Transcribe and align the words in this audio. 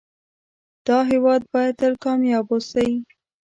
دا 0.87 0.97
هيواد 1.09 1.41
بايد 1.51 1.73
تل 1.81 1.93
کامیاب 2.05 2.45
اوسی 2.53 2.89